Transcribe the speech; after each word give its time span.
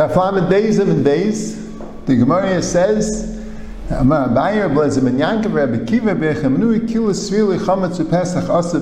Aflam 0.00 0.48
days 0.48 0.78
and 0.78 1.04
days, 1.04 1.68
the 2.06 2.14
Gemara 2.14 2.62
says, 2.62 3.44
Amar 3.90 4.26
and 4.26 4.36
Yankov 4.36 5.52
Rabbi 5.52 5.84
Kiva 5.84 6.14
Svili 6.14 7.58
Chametz 7.58 8.08
Pesach 8.08 8.48
Asa. 8.48 8.78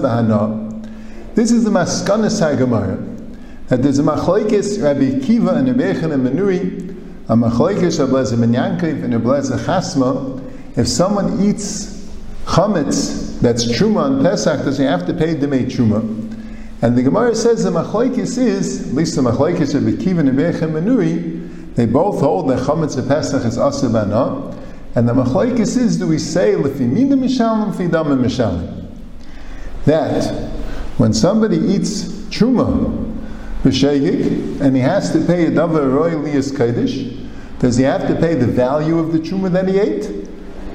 This 1.35 1.51
is 1.51 1.65
the 1.65 1.71
Maskanas 1.71 2.43
HaGemara. 2.43 3.69
That 3.69 3.83
there's 3.83 3.99
a 3.99 4.03
Machlekes 4.03 4.83
Rabbi 4.83 5.25
Kiva 5.25 5.55
and 5.55 5.69
Rabbi 5.69 5.95
Menui, 5.95 6.91
a 7.31 7.35
Machlekes 7.35 8.01
Rabbi 8.01 8.11
Blazim 8.11 8.43
and 8.43 8.55
Yankov 8.55 9.03
and 9.03 9.15
Rabbi 9.15 9.41
Chasma. 9.41 10.77
If 10.77 10.89
someone 10.89 11.43
eats 11.43 12.07
Chametz 12.45 13.41
that's 13.41 13.65
Truma 13.65 14.03
on 14.03 14.23
Pesach, 14.23 14.63
does 14.65 14.77
he 14.77 14.85
have 14.85 15.07
to 15.07 15.15
pay 15.15 15.33
the 15.33 15.49
Mei 15.49 15.65
Truma? 15.65 16.32
And 16.83 16.99
the 16.99 17.03
Gemara 17.05 17.33
says 17.37 17.63
the 17.63 17.71
machlokes 17.71 18.37
is, 18.37 18.89
at 18.89 18.95
least 18.95 19.15
the 19.15 19.23
machlokes 19.23 19.77
of 19.77 19.85
Akiva 19.85 20.19
and 20.19 20.31
Menui, 20.31 21.75
they 21.77 21.87
both 21.87 22.19
hold 22.19 22.51
that 22.51 22.59
chametz 22.59 22.97
Pesach 23.07 23.45
is 23.45 23.57
asabana, 23.57 24.53
and 24.97 25.09
the 25.09 25.13
machlokes 25.13 25.77
is, 25.77 25.97
do 25.97 26.09
we 26.09 26.19
say 26.19 26.55
lefimida 26.55 27.13
mishalim 27.13 27.73
fidam 27.73 28.21
mishalim? 28.21 28.91
That 29.85 30.51
when 30.99 31.15
somebody 31.15 31.57
eats 31.57 32.03
truma 32.31 33.15
b'shegig 33.63 34.61
and 34.61 34.75
he 34.75 34.83
has 34.83 35.13
to 35.13 35.21
pay 35.25 35.47
a 35.47 35.51
davar 35.53 35.85
royaliyas 35.85 36.57
kaddish, 36.57 37.17
does 37.61 37.77
he 37.77 37.85
have 37.85 38.09
to 38.09 38.17
pay 38.17 38.35
the 38.35 38.49
value 38.49 38.99
of 38.99 39.13
the 39.13 39.21
truma 39.21 39.53
that 39.53 39.69
he 39.69 39.79
ate? 39.79 40.29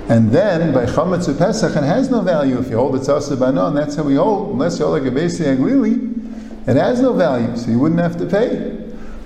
And 0.10 0.32
then 0.32 0.74
by 0.74 0.86
chametz 0.86 1.38
Pesach, 1.38 1.76
it 1.76 1.84
has 1.84 2.10
no 2.10 2.22
value 2.22 2.60
if 2.60 2.70
you 2.70 2.78
hold 2.78 2.96
it's 2.96 3.10
asabana, 3.10 3.68
and 3.68 3.78
that's 3.78 3.98
how 3.98 4.04
we 4.04 4.16
hold. 4.16 4.54
Unless 4.54 4.80
you 4.80 4.86
hold 4.86 5.04
like 5.04 5.12
a 5.12 5.14
basi 5.14 5.46
aglili, 5.46 6.68
it 6.68 6.78
has 6.78 7.02
no 7.02 7.12
value, 7.12 7.58
so 7.58 7.70
you 7.70 7.78
wouldn't 7.78 8.00
have 8.00 8.18
to 8.18 8.26
pay. 8.26 8.78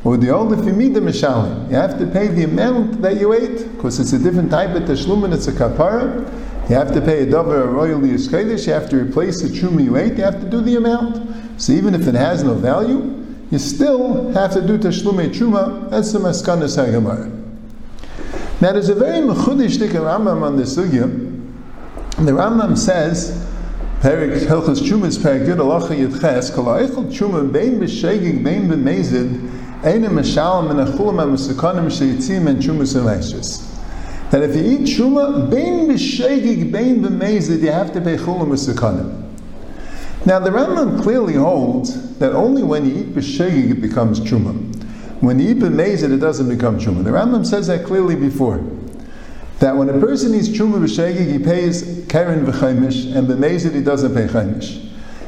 Or 0.04 0.18
the 0.18 0.32
old 0.32 0.54
if 0.54 0.66
you 0.66 0.74
meet 0.74 0.96
the 0.96 1.00
mishalim, 1.00 1.70
you 1.70 1.76
have 1.76 2.00
to 2.00 2.08
pay 2.08 2.28
the 2.28 2.46
amount 2.46 3.04
that 3.04 3.20
you 3.20 3.34
ate 3.34 3.72
because 3.76 4.00
it's 4.00 4.14
a 4.14 4.18
different 4.18 4.50
type 4.50 4.76
of 4.76 4.84
tashlum 4.84 5.24
and 5.24 5.34
it's 5.34 5.48
a 5.48 5.52
kapara. 5.52 6.28
You 6.68 6.76
have 6.76 6.92
to 6.94 7.02
pay 7.02 7.22
a 7.22 7.26
davar 7.28 7.62
a 7.62 7.68
royal 7.68 8.00
yiskadish. 8.00 8.66
You 8.66 8.74
have 8.74 8.90
to 8.90 8.98
replace 8.98 9.44
the 9.44 9.50
truma 9.50 9.84
you 9.84 9.98
ate. 9.98 10.18
You 10.18 10.24
have 10.24 10.42
to 10.42 10.50
do 10.50 10.62
the 10.62 10.78
amount. 10.78 11.62
So 11.62 11.74
even 11.74 11.94
if 11.94 12.08
it 12.08 12.16
has 12.16 12.44
no 12.44 12.56
value, 12.56 13.24
you 13.52 13.60
still 13.60 14.32
have 14.32 14.54
to 14.54 14.62
do 14.66 14.80
tashlum 14.80 15.18
truma. 15.30 15.92
That's 15.92 16.12
the 16.12 16.20
maskanas 16.20 16.84
hagemara. 16.84 17.41
Now 18.62 18.74
there's 18.74 18.90
a 18.90 18.96
very 18.96 19.22
mechudish 19.28 19.80
dik 19.80 19.90
Rambam 19.94 20.44
on 20.44 20.56
the 20.56 20.62
sugya. 20.62 21.10
The 22.18 22.32
Rambam 22.32 22.78
says, 22.78 23.44
Perik 24.02 24.38
Hilchas 24.42 24.80
Chumas 24.82 25.18
Perik 25.18 25.48
Yud 25.48 25.58
Alacha 25.58 25.98
Yitches 25.98 26.54
Kol 26.54 26.66
Eichel 26.66 27.12
Truma 27.12 27.52
Bein 27.52 27.80
B'Shegig 27.80 28.44
Bein 28.44 28.68
B'Mezid 28.68 29.84
Ein 29.84 30.04
Meshalim 30.04 30.70
and 30.70 30.88
Achulam 30.88 31.16
HaMesukanim 31.16 31.88
Sheyitzim 31.88 32.48
and 32.48 32.62
Chumas 32.62 32.96
Emeshus. 32.96 33.68
That 34.30 34.44
if 34.44 34.56
you 34.56 34.64
eat 34.64 34.82
Truma 34.82 35.50
Bein 35.50 35.88
B'Shegig 35.88 36.72
Bein 36.72 37.02
B'Mezid 37.02 37.62
you 37.62 37.72
have 37.72 37.92
to 37.94 38.00
pay 38.00 38.16
Chulam 38.16 38.50
Mesukanim. 38.50 39.28
Now 40.28 40.38
the 40.38 40.52
Rambam 40.52 41.02
clearly 41.02 41.34
holds 41.34 42.16
that 42.20 42.34
only 42.34 42.62
when 42.62 42.86
you 42.86 43.02
eat 43.02 43.16
B'Shegig 43.16 43.72
it 43.72 43.82
becomes 43.82 44.20
Truma. 44.20 44.71
When 45.22 45.40
you 45.40 45.52
eat 45.52 45.60
b'mezid, 45.60 46.12
it 46.12 46.18
doesn't 46.18 46.50
become 46.50 46.80
truma. 46.80 47.04
The 47.04 47.12
Rambam 47.12 47.46
says 47.46 47.68
that 47.68 47.86
clearly 47.86 48.16
before. 48.16 48.58
That 49.60 49.78
when 49.78 49.88
a 49.88 50.00
person 50.00 50.34
eats 50.34 50.48
truma 50.48 50.80
b'shegig, 50.84 51.32
he 51.32 51.38
pays 51.38 52.04
karen 52.10 52.44
v'chaimish, 52.44 53.16
and 53.16 53.28
the 53.28 53.36
b'mezid 53.36 53.76
he 53.76 53.84
doesn't 53.84 54.16
pay 54.16 54.26
chaimish. 54.26 54.84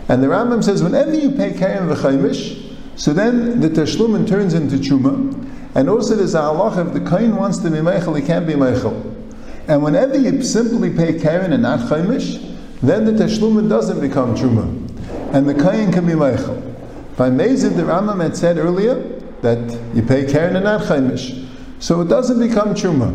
And 0.09 0.23
the 0.23 0.27
Rambam 0.27 0.63
says 0.63 0.81
whenever 0.81 1.13
you 1.13 1.29
pay 1.29 1.53
karen 1.53 1.87
v'chaimish, 1.87 2.75
so 2.95 3.13
then 3.13 3.59
the 3.59 3.69
tashlumin 3.69 4.27
turns 4.27 4.55
into 4.55 4.77
truma, 4.77 5.31
and 5.75 5.87
also 5.87 6.15
there's 6.15 6.33
a 6.33 6.39
halach 6.39 6.87
if 6.87 6.93
the 6.93 7.07
kain 7.07 7.35
wants 7.35 7.59
to 7.59 7.69
be 7.69 7.77
meichel, 7.77 8.19
he 8.19 8.25
can't 8.25 8.47
be 8.47 8.53
meichel. 8.53 9.15
And 9.67 9.83
whenever 9.83 10.17
you 10.17 10.41
simply 10.41 10.89
pay 10.89 11.19
karen 11.19 11.53
and 11.53 11.61
not 11.61 11.81
chaimish, 11.81 12.41
then 12.81 13.05
the 13.05 13.11
tashlumin 13.11 13.69
doesn't 13.69 14.01
become 14.01 14.35
truma, 14.35 14.65
and 15.35 15.47
the 15.47 15.53
kain 15.53 15.91
can 15.91 16.07
be 16.07 16.13
meichel. 16.13 16.59
By 17.15 17.29
mezid, 17.29 17.75
the 17.75 17.83
Rambam 17.83 18.23
had 18.23 18.35
said 18.35 18.57
earlier 18.57 19.12
that 19.43 19.79
you 19.93 20.01
pay 20.01 20.25
Karen 20.25 20.55
and 20.55 20.65
not 20.65 20.81
Chaimish. 20.81 21.47
So 21.79 22.01
it 22.01 22.07
doesn't 22.07 22.39
become 22.39 22.73
Truma. 22.73 23.11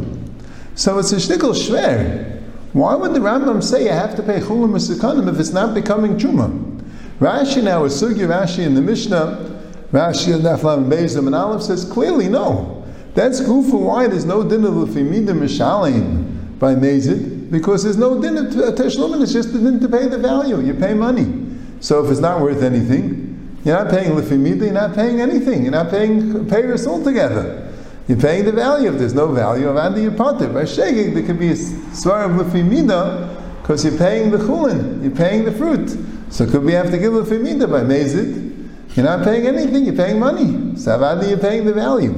So 0.75 0.99
it's 0.99 1.11
a 1.12 1.16
shtickle 1.16 1.55
shver. 1.55 2.41
Why 2.75 2.94
would 2.94 3.15
the 3.15 3.19
Rambam 3.19 3.62
say 3.62 3.84
you 3.84 3.91
have 3.91 4.15
to 4.16 4.22
pay 4.22 4.39
Chulam 4.41 4.71
Mesikanim 4.71 5.33
if 5.33 5.41
it's 5.41 5.53
not 5.53 5.75
becoming 5.75 6.16
Truma? 6.16 6.77
Rashi 7.19 7.65
now 7.65 7.84
is 7.84 8.00
Sugi 8.00 8.28
Rashi 8.28 8.65
in 8.65 8.75
the 8.75 8.83
Mishnah, 8.83 9.61
Rashi 9.91 10.34
and 10.34 10.44
Naflam 10.44 10.89
Bezim 10.89 11.27
and 11.27 11.34
Aleph 11.34 11.62
says 11.62 11.84
clearly 11.84 12.28
no. 12.28 12.87
That's 13.15 13.41
for 13.41 13.62
why 13.62 14.06
there's 14.06 14.27
no 14.27 14.45
din 14.45 14.65
of 14.65 14.75
Lefimida 14.75 15.31
Mishalim 15.31 16.59
by 16.59 16.75
Mezid, 16.75 17.50
because 17.50 17.83
there's 17.83 17.97
no 17.97 18.21
din 18.21 18.37
of 18.37 18.53
Teshlumin, 18.53 19.22
it's 19.22 19.33
just 19.33 19.53
the 19.53 19.59
din 19.59 19.81
to 19.81 19.89
pay 19.89 20.06
the 20.06 20.19
value. 20.19 20.60
You 20.60 20.75
pay 20.75 20.93
money. 20.95 21.47
So 21.81 22.05
if 22.05 22.10
it's 22.10 22.21
not 22.21 22.41
worth 22.41 22.62
anything, 22.62 23.28
you're 23.68 23.84
not 23.84 23.90
paying 23.92 24.12
lifimida, 24.12 24.62
you're 24.62 24.72
not 24.72 24.94
paying 24.94 25.20
anything. 25.20 25.62
You're 25.62 25.72
not 25.72 25.90
paying 25.90 26.48
payers 26.48 26.86
altogether. 26.86 27.70
You're 28.08 28.18
paying 28.18 28.46
the 28.46 28.52
value. 28.52 28.90
If 28.90 28.98
there's 28.98 29.12
no 29.12 29.30
value 29.30 29.68
of 29.68 29.76
andi 29.76 30.08
yipatir, 30.08 30.54
by 30.54 30.64
shaking 30.64 31.12
there 31.12 31.22
could 31.22 31.38
be 31.38 31.50
a 31.50 31.54
svar 31.54 32.24
of 32.24 32.30
lifimida 32.46 33.60
because 33.60 33.84
you're 33.84 33.98
paying 33.98 34.30
the 34.30 34.38
chulin, 34.38 35.02
you're 35.02 35.14
paying 35.14 35.44
the 35.44 35.52
fruit. 35.52 35.94
So 36.30 36.46
could 36.46 36.64
we 36.64 36.72
have 36.72 36.90
to 36.90 36.96
give 36.96 37.12
lifimida 37.12 37.70
by 37.70 37.82
mezid? 37.82 38.70
You're 38.96 39.04
not 39.04 39.22
paying 39.22 39.46
anything, 39.46 39.84
you're 39.84 39.94
paying 39.94 40.18
money. 40.18 40.74
So 40.78 41.04
adi, 41.04 41.28
you're 41.28 41.38
paying 41.38 41.66
the 41.66 41.74
value. 41.74 42.14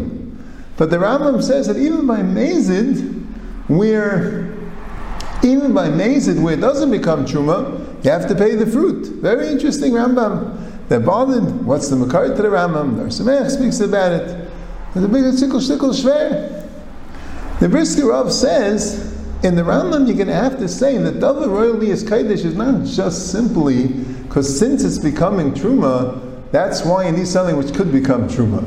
But 0.77 0.91
the 0.91 0.99
Rambam 0.99 1.43
says 1.43 1.67
that 1.67 1.77
even 1.77 2.07
by 2.07 2.21
mezid, 2.21 3.27
where 3.67 4.57
even 5.43 5.75
by 5.75 5.89
mezid, 5.89 6.41
where 6.41 6.55
it 6.55 6.61
doesn't 6.61 6.93
become 6.93 7.27
truma, 7.27 8.05
you 8.05 8.11
have 8.13 8.29
to 8.29 8.37
pay 8.37 8.55
the 8.55 8.67
fruit. 8.67 9.21
Very 9.21 9.49
interesting 9.49 9.95
Rambam. 9.95 10.71
They're 10.91 10.99
bothered. 10.99 11.65
What's 11.65 11.89
the 11.89 11.95
Makar 11.95 12.35
to 12.35 12.43
the 12.43 12.49
Rambam? 12.49 12.97
The 12.97 13.05
Samech 13.05 13.49
speaks 13.49 13.79
about 13.79 14.11
it. 14.11 14.51
There's 14.93 15.05
a 15.05 15.09
big 15.09 15.33
sickle, 15.35 15.61
sickle, 15.61 15.91
shver. 15.91 16.69
The 17.61 17.69
Brisker 17.69 18.09
Rav 18.09 18.33
says, 18.33 19.17
in 19.45 19.55
the 19.55 19.63
Rambam, 19.63 20.09
you're 20.09 20.17
going 20.17 20.27
to 20.27 20.35
have 20.35 20.59
to 20.59 20.67
say 20.67 20.99
that 20.99 21.21
Dava 21.21 21.47
royalty 21.47 21.91
is 21.91 22.03
Kaidish 22.03 22.45
is 22.45 22.57
not 22.57 22.85
just 22.85 23.31
simply 23.31 23.87
because 24.25 24.59
since 24.59 24.83
it's 24.83 24.99
becoming 24.99 25.53
Truma, 25.53 26.51
that's 26.51 26.85
why 26.85 27.07
you 27.07 27.13
need 27.13 27.29
something 27.29 27.57
which 27.57 27.73
could 27.73 27.93
become 27.93 28.27
Truma. 28.29 28.65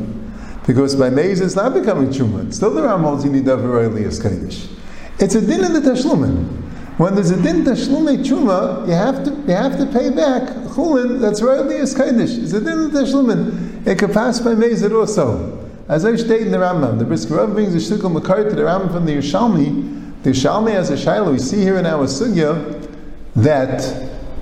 Because 0.66 0.96
by 0.96 1.10
Maze 1.10 1.42
it's 1.42 1.58
not 1.58 1.74
becoming 1.74 2.08
Truma. 2.08 2.54
Still 2.54 2.74
the 2.74 2.84
Ram 2.84 3.02
holds 3.02 3.26
you 3.26 3.32
need 3.34 3.44
Dava 3.44 3.70
royalty 3.70 4.04
is 4.04 4.18
Kaidish. 4.22 4.74
It's 5.20 5.36
a 5.36 5.42
din 5.42 5.66
in 5.66 5.74
the 5.74 5.82
Tashlumin. 5.82 6.63
When 6.98 7.16
there's 7.16 7.32
a 7.32 7.42
din 7.42 7.64
tashlume 7.64 8.24
truma, 8.24 8.86
you 8.88 8.94
have 8.94 9.24
to 9.24 9.32
you 9.32 9.54
have 9.56 9.80
to 9.80 9.86
pay 9.88 10.12
back 10.12 10.44
chulin 10.74 11.20
that's 11.20 11.42
royally 11.42 11.78
as 11.78 11.96
kaidish. 11.96 12.38
It's 12.38 12.54
a 12.54 12.62
din 12.62 12.92
tashlumin. 12.92 13.88
It 13.88 13.98
could 13.98 14.14
pass 14.14 14.40
by 14.40 14.52
mezid 14.52 14.96
also. 14.96 15.60
As 15.90 16.06
I 16.06 16.16
state 16.16 16.44
in 16.44 16.52
the 16.52 16.60
Rambam, 16.60 17.00
the 17.00 17.06
Brisker 17.06 17.36
Rav 17.36 17.54
brings 17.54 17.74
the 17.74 17.80
shtickle 17.80 18.12
makar 18.12 18.48
to 18.48 18.56
the 18.56 18.62
Rambam 18.62 18.92
from 18.92 19.06
the 19.06 19.14
Yerushalmi. 19.14 20.22
The 20.22 20.30
Yerushalmi 20.30 20.72
has 20.72 20.92
a 20.92 20.94
shaila. 20.94 21.32
We 21.32 21.40
see 21.40 21.62
here 21.62 21.80
in 21.80 21.88
our 21.88 22.06
sugya 22.06 22.88
that 23.36 23.82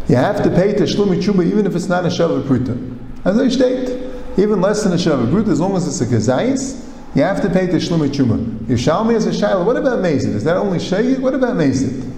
you 0.10 0.18
have 0.18 0.44
to 0.44 0.50
pay 0.50 0.74
tashlume 0.74 1.22
truma 1.24 1.46
even 1.46 1.66
if 1.66 1.74
it's 1.74 1.88
not 1.88 2.04
a 2.04 2.10
shavah 2.10 2.44
pruta. 2.44 2.98
As 3.24 3.40
I 3.40 3.48
state, 3.48 4.12
even 4.38 4.60
less 4.60 4.84
than 4.84 4.92
a 4.92 4.98
shavah 4.98 5.32
pruta, 5.32 5.48
as 5.48 5.62
long 5.62 5.78
as 5.78 5.88
it's 5.88 6.02
a 6.02 6.06
kazayis, 6.06 6.86
you 7.16 7.24
have 7.24 7.42
to 7.44 7.50
pay 7.50 7.68
tashlume 7.68 8.10
truma. 8.10 8.46
Yerushalmi 8.66 9.14
has 9.14 9.26
a 9.26 9.32
shaila. 9.32 9.66
What 9.66 9.78
about 9.78 10.00
mezid? 10.00 10.36
Is 10.36 10.44
that 10.44 10.58
only 10.58 10.80
shayid? 10.80 11.20
What 11.20 11.34
about 11.34 11.56
mezid? 11.56 12.10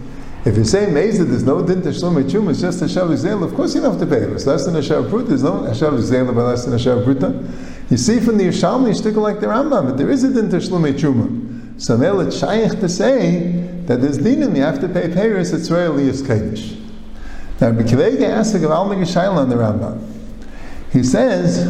If 0.46 0.58
you 0.58 0.66
say 0.66 0.88
Mezid, 0.88 1.30
there's 1.30 1.46
no 1.46 1.66
din 1.66 1.82
tashlum 1.82 2.30
chum, 2.30 2.50
it's 2.50 2.60
just 2.60 2.82
a 2.82 2.86
shav 2.86 3.16
zel. 3.16 3.46
Of 3.46 3.54
course, 3.54 3.74
you 3.74 3.82
don't 3.82 3.98
have 3.98 4.02
to 4.02 4.06
pay. 4.06 4.24
If 4.24 4.32
it's 4.32 4.46
less 4.46 4.66
than 4.66 4.76
a 4.76 4.80
shav 4.80 5.10
prut, 5.10 5.28
there's 5.28 5.44
no 5.44 5.64
a 5.64 5.72
shav 5.72 6.36
but 6.36 6.44
less 6.44 6.66
than 6.66 6.74
a 6.74 6.78
shav 6.78 7.06
pruta. 7.06 7.90
You 7.90 7.96
see 7.96 8.20
from 8.20 8.38
the 8.38 8.46
Yerushalmi, 8.46 8.90
you 8.90 8.94
stick 8.94 9.16
like 9.16 9.40
the 9.40 9.48
Rambam, 9.48 9.88
but 9.88 9.98
there 9.98 10.10
is 10.10 10.26
a 10.26 10.34
din 10.34 10.50
tashlum 10.50 10.92
chuma. 10.94 11.82
So 11.82 11.96
now 11.96 12.20
it's 12.20 12.38
shaykh 12.38 12.78
to 12.82 12.90
say 12.90 13.52
that 13.86 14.02
there's 14.02 14.20
dinim 14.20 14.56
you 14.58 14.64
have 14.64 14.82
to 14.82 14.90
pay 14.90 15.14
payers. 15.14 15.54
It's 15.54 15.72
really 15.72 16.10
a 16.10 16.14
kaddish. 16.14 16.74
Now, 17.62 17.72
Bekivega 17.72 18.24
asks 18.24 18.54
a 18.56 18.60
Gavalmig 18.60 19.02
Shaila 19.04 19.38
on 19.38 19.50
the 19.50 19.56
Rambam. 19.56 20.06
He 20.92 21.04
says 21.04 21.64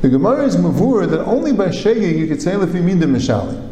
the 0.00 0.08
Gemara 0.08 0.44
is 0.44 0.56
mavur 0.56 1.06
that 1.10 1.20
only 1.26 1.52
by 1.52 1.66
shegig 1.66 2.16
you 2.16 2.26
could 2.26 2.40
say 2.40 2.56
mean 2.56 2.98
the 2.98 3.06
mishali. 3.06 3.62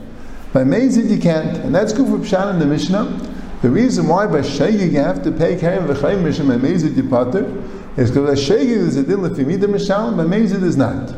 By 0.52 0.64
mezid 0.64 1.10
you 1.10 1.18
can't, 1.18 1.56
and 1.58 1.74
that's 1.74 1.94
good 1.94 2.06
for 2.06 2.18
pshat 2.18 2.50
in 2.52 2.58
the 2.58 2.66
Mishnah. 2.66 3.33
The 3.64 3.70
reason 3.70 4.08
why 4.08 4.26
by 4.26 4.40
Shegig 4.40 4.92
you 4.92 4.98
have 4.98 5.22
to 5.22 5.32
pay 5.32 5.58
Karen 5.58 5.88
V'chaim 5.88 6.22
Mishim 6.22 6.52
and 6.52 6.62
Mezid 6.62 6.96
Yipater 6.96 7.98
is 7.98 8.10
because 8.10 8.46
Shegig 8.46 8.68
is 8.68 8.96
a 8.96 9.02
din 9.02 9.20
Lefimida 9.20 9.62
Mishalim, 9.62 10.18
but 10.18 10.26
Mezid 10.26 10.62
is 10.62 10.76
not. 10.76 11.14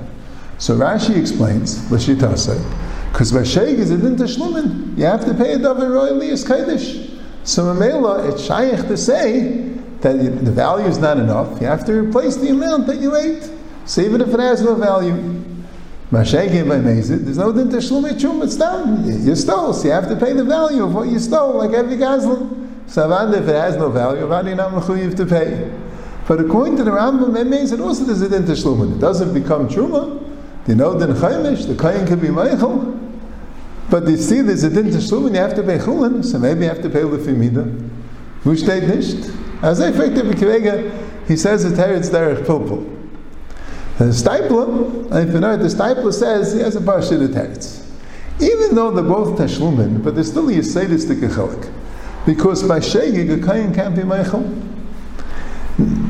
So 0.59 0.77
Rashi 0.77 1.17
explains, 1.17 1.77
Lashitase, 1.91 2.63
because 3.11 3.33
by 3.33 3.41
Shegig 3.41 3.79
is 3.79 3.91
a 3.91 3.99
din 3.99 4.15
Tashlumin, 4.15 4.97
you 4.97 5.07
have 5.07 5.25
to 5.25 5.35
pay 5.35 5.55
a 5.55 5.59
Davar 5.59 5.93
Royally 5.93 6.31
as 6.31 6.45
Kaddish. 6.47 7.11
So 7.43 7.65
Mamela, 7.65 8.31
it's 8.33 8.45
Shaykh 8.45 8.87
to 8.87 8.97
say 8.97 9.63
that 10.03 10.13
the 10.45 10.53
value 10.53 10.87
is 10.87 10.99
not 10.99 11.17
enough, 11.17 11.61
you 11.61 11.67
have 11.67 11.85
to 11.87 11.95
replace 11.95 12.37
the 12.37 12.51
amount 12.51 12.87
that 12.87 13.01
you 13.01 13.17
ate. 13.17 13.51
So 13.87 14.03
even 14.03 14.21
if 14.21 14.29
it 14.29 14.39
has 14.39 14.63
no 14.63 14.77
value, 14.77 15.43
There's 16.11 16.33
no 16.33 17.53
din 17.53 17.69
tashlumei 17.69 18.13
truma, 18.13 18.45
it's 18.45 18.57
done. 18.57 19.05
You 19.25 19.35
stole, 19.35 19.73
so 19.73 19.89
you 19.89 19.91
have 19.93 20.09
to 20.09 20.17
pay 20.17 20.33
the 20.33 20.45
value 20.45 20.85
of 20.85 20.95
what 20.95 21.09
you 21.09 21.19
stole, 21.19 21.55
like 21.55 21.73
every 21.73 21.97
gazlan. 21.97 22.71
So 22.87 23.11
if 23.33 23.49
it 23.49 23.55
has 23.55 23.77
no 23.77 23.91
value, 23.91 24.23
Avanda 24.23 24.57
not 24.57 24.73
mechuyev 24.73 25.17
to 25.17 25.27
pay. 25.27 25.73
But 26.29 26.41
according 26.41 26.77
to 26.77 26.85
the 26.85 26.93
Rambam, 26.93 27.37
it 27.37 27.47
means 27.49 27.73
it 27.73 27.81
also 27.81 28.05
there's 28.05 28.21
a 28.23 28.29
din 28.29 28.45
tashlumei. 28.45 28.95
It 28.97 29.01
doesn't 29.01 29.35
become 29.35 29.69
truma. 29.69 30.23
You 30.69 30.77
know 30.77 30.97
din 30.97 31.15
chaimish, 31.17 31.67
the 31.67 31.75
kain 31.75 32.07
can 32.07 32.21
be 32.21 32.29
meichel. 32.29 32.93
But 33.91 34.07
you 34.09 34.17
see, 34.17 34.43
there's 34.43 34.63
a 34.63 34.71
din 34.71 34.87
tashlumei, 34.87 35.33
you 35.35 35.41
have 35.41 35.57
to 35.57 35.63
pay 35.65 35.79
chulin, 35.79 36.25
so 36.25 36.39
maybe 36.39 36.61
you 36.61 36.69
have 36.69 36.83
to 36.83 36.89
pay 36.89 37.03
lefimida. 37.03 37.91
Wo 38.45 38.55
steht 38.55 38.87
nicht? 38.87 39.29
As 39.61 39.81
I 39.81 39.91
der 39.91 40.93
he 41.27 41.37
says 41.37 41.65
the 41.65 41.71
Teretz 41.71 42.11
Derech 42.11 42.45
Pilpul. 42.47 42.96
The 43.99 44.05
Steipler, 44.05 45.27
if 45.27 45.33
you 45.33 45.41
know, 45.41 45.55
it, 45.55 45.59
the 45.59 45.69
Steipler 45.69 46.13
says 46.13 46.53
he 46.53 46.61
has 46.61 46.77
a 46.77 46.81
the 46.81 46.87
Teretz. 46.87 47.83
Even 48.39 48.75
though 48.75 48.91
they're 48.91 49.03
both 49.03 49.39
Tashlumin, 49.39 50.05
but 50.05 50.15
there's 50.15 50.31
still 50.31 50.49
a 50.51 50.53
Yisaitistic 50.53 51.27
Achelik. 51.27 51.73
Because 52.27 52.63
by 52.63 52.79
Shegig, 52.79 53.43
a 53.43 53.47
Kayan 53.47 53.75
can't 53.75 53.97
be 53.97 54.03
Meichel. 54.03 54.45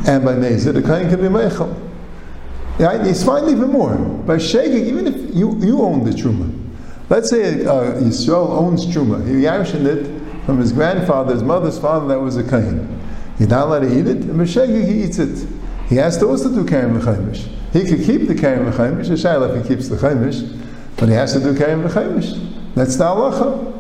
And 0.09 0.25
by 0.25 0.35
Mezid, 0.35 0.77
a 0.77 0.83
Kayan 0.83 1.09
can 1.09 1.21
be 1.21 1.29
Meichel. 1.29 1.75
Yeah, 2.81 3.05
it's 3.05 3.23
fine 3.23 3.49
even 3.49 3.71
more. 3.71 3.95
By 3.95 4.37
Shegig, 4.37 4.87
even 4.87 5.07
if 5.07 5.35
you, 5.37 5.57
you 5.61 5.81
own 5.83 6.05
the 6.05 6.11
Truma, 6.11 6.53
let's 7.09 7.31
say 7.31 7.65
uh, 7.65 8.01
Yisrael 8.01 8.49
owns 8.49 8.85
Truma, 8.85 9.25
he 9.27 9.45
yarshin 9.45 9.87
it, 9.87 10.45
from 10.45 10.59
his 10.59 10.73
grandfather, 10.73 11.35
his 11.35 11.43
mother's 11.43 11.79
father, 11.79 12.09
that 12.09 12.21
was 12.21 12.37
a 12.37 12.43
kain. 12.43 13.01
He's 13.39 13.49
not 13.49 13.67
allowed 13.67 13.81
to 13.81 13.93
eat 13.93 14.07
it, 14.07 14.19
and 14.19 14.41
Meshegi, 14.41 14.87
he 14.87 15.05
eats 15.05 15.19
it. 15.19 15.47
He 15.89 15.97
has 15.97 16.19
to 16.19 16.27
also 16.27 16.53
do 16.53 16.65
Karim 16.65 16.99
L'chaimish. 16.99 17.49
He 17.73 17.85
could 17.85 18.05
keep 18.05 18.29
the 18.29 18.35
Karim 18.35 18.69
L'chaimish, 18.69 19.09
a 19.09 19.13
Shaila 19.13 19.57
if 19.57 19.63
he 19.63 19.75
keeps 19.75 19.89
the 19.89 19.97
Chaimish, 19.97 20.59
but 20.97 21.09
he 21.09 21.15
has 21.15 21.33
to 21.35 21.41
do 21.41 21.57
Karim 21.57 21.85
L'chaimish. 21.85 22.75
That's 22.75 22.97
the 22.97 23.05
halacha. 23.05 23.75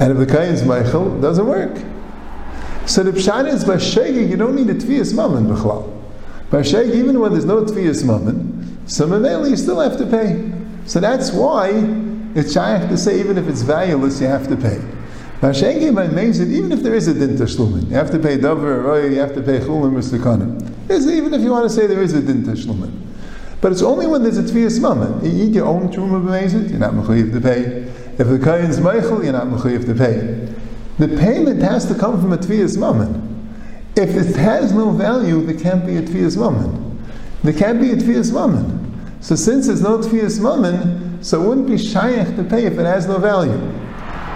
And 0.00 0.12
if 0.12 0.18
the 0.18 0.34
Kain's 0.34 0.62
Meichel, 0.62 1.20
doesn't 1.20 1.46
work. 1.46 1.76
So 2.86 3.02
the 3.02 3.12
Pshat 3.12 3.46
is, 3.52 3.64
by 3.64 3.76
you 4.08 4.36
don't 4.36 4.56
need 4.56 4.70
a 4.70 4.74
Tviyas 4.74 5.14
Mammon, 5.14 5.46
B'chlal. 5.46 5.96
By 6.50 6.62
even 6.62 7.20
when 7.20 7.32
there's 7.32 7.44
no 7.44 7.62
Tviyas 7.62 8.04
Mammon, 8.04 8.88
so 8.88 9.06
Mameli, 9.06 9.50
you 9.50 9.56
still 9.56 9.78
have 9.78 9.98
to 9.98 10.06
pay. 10.06 10.50
So 10.86 11.00
that's 11.00 11.32
why 11.32 11.70
it's 12.34 12.54
Shaykh 12.54 12.88
to 12.88 12.96
say, 12.96 13.20
even 13.20 13.36
if 13.38 13.46
it's 13.46 13.62
valueless, 13.62 14.20
you 14.20 14.26
have 14.26 14.48
to 14.48 14.56
pay. 14.56 14.80
Mashegi 15.40 15.94
by 15.94 16.06
Mezid, 16.06 16.52
even 16.52 16.70
if 16.70 16.82
there 16.82 16.94
is 16.94 17.08
a 17.08 17.14
din 17.14 17.30
tashlumin, 17.30 17.88
you 17.88 17.94
have 17.94 18.10
to 18.10 18.18
pay 18.18 18.36
davar, 18.36 18.84
or 18.84 19.08
you 19.08 19.18
have 19.20 19.34
to 19.34 19.40
pay 19.40 19.58
chulim 19.58 19.94
or 19.94 20.02
sekanim. 20.02 20.60
Even 20.90 21.32
if 21.32 21.40
you 21.40 21.50
want 21.50 21.64
to 21.64 21.74
say 21.74 21.86
there 21.86 22.02
is 22.02 22.12
a 22.12 22.20
din 22.20 22.42
tashlumin. 22.42 22.92
But 23.62 23.72
it's 23.72 23.80
only 23.80 24.06
when 24.06 24.22
there's 24.22 24.36
a 24.36 24.42
tvias 24.42 24.78
mammon. 24.82 25.24
You 25.24 25.44
eat 25.44 25.54
your 25.54 25.66
own 25.66 25.88
truma 25.88 26.22
b'mezid, 26.22 26.68
you're 26.68 26.78
not 26.78 26.92
mechayiv 26.92 27.32
to 27.32 27.40
pay. 27.40 27.90
If 28.18 28.28
the 28.28 28.38
kain's 28.38 28.78
meichel, 28.80 29.24
you're 29.24 29.32
not 29.32 29.46
mechayiv 29.46 29.86
to 29.86 29.94
pay. 29.94 30.46
The 30.98 31.16
payment 31.16 31.62
has 31.62 31.86
to 31.86 31.94
come 31.94 32.20
from 32.20 32.34
a 32.34 32.36
tvias 32.36 32.76
mammon. 32.76 33.26
If 33.96 34.10
it 34.10 34.36
has 34.36 34.72
no 34.74 34.90
value, 34.90 35.40
there 35.46 35.58
can't 35.58 35.86
be 35.86 35.96
a 35.96 36.02
tvias 36.02 36.36
mammon. 36.36 37.02
There 37.42 37.54
can't 37.54 37.80
be 37.80 37.92
a 37.92 37.96
tvias 37.96 38.30
mammon. 38.30 39.16
So 39.22 39.36
since 39.36 39.68
there's 39.68 39.80
no 39.80 39.98
tvias 40.00 40.38
mammon, 40.38 41.22
so 41.24 41.42
it 41.42 41.48
wouldn't 41.48 41.66
be 41.66 41.78
shaykh 41.78 42.36
to 42.36 42.44
pay 42.44 42.66
if 42.66 42.78
it 42.78 42.84
has 42.84 43.06
no 43.06 43.18
value. 43.18 43.58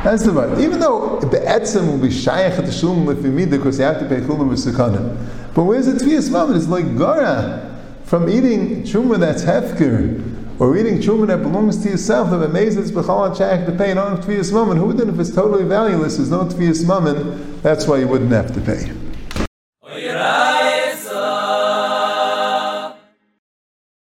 That's 0.05 0.23
the 0.23 0.35
word. 0.35 0.61
Even 0.61 0.81
though 0.81 1.19
the 1.19 1.39
etzem 1.39 1.87
will 1.87 1.97
be 1.97 2.11
shaykh 2.11 2.53
at 2.53 2.67
the 2.67 2.71
shulm 2.71 3.07
the 3.07 3.47
because 3.47 3.79
you 3.79 3.87
have 3.87 3.99
to 4.01 4.05
pay 4.07 4.21
chulim 4.21 4.51
with 4.51 4.59
sekanim. 4.59 5.17
But 5.55 5.65
where's 5.65 5.87
the 5.87 5.93
tviyas 5.93 6.31
mammon? 6.31 6.57
It's 6.57 6.69
like 6.69 6.99
gara 6.99 7.75
from 8.05 8.29
eating 8.29 8.83
truma 8.83 9.19
that's 9.19 9.45
hefker 9.45 10.61
or 10.61 10.77
eating 10.77 10.99
truma 10.99 11.27
that 11.29 11.39
belongs 11.39 11.83
to 11.85 11.89
yourself. 11.89 12.29
If 12.35 12.51
amazes 12.51 12.93
b'chal 12.93 13.35
shaykh 13.35 13.65
to 13.65 13.73
pay 13.73 13.93
an 13.93 13.99
own 13.99 14.19
tviyas 14.19 14.53
mammon, 14.53 14.77
who 14.77 14.93
then 14.93 15.09
if 15.09 15.19
it's 15.19 15.35
totally 15.35 15.65
valueless, 15.65 16.19
there's 16.19 16.31
no 16.31 16.45
tviyas 16.45 16.87
mammon, 16.87 17.63
that's 17.63 17.87
why 17.87 17.97
you 17.97 18.07
wouldn't 18.07 18.33
have 18.33 18.53
to 18.53 18.61
pay. 18.61 19.04